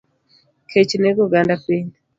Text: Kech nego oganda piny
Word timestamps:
Kech 0.71 0.91
nego 1.03 1.19
oganda 1.27 1.55
piny 1.63 1.91